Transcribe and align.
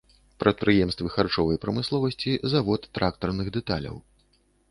Прадпрыемствы 0.43 1.09
харчовай 1.15 1.59
прамысловасці, 1.65 2.31
завод 2.55 2.89
трактарных 2.97 3.47
дэталяў. 3.59 3.95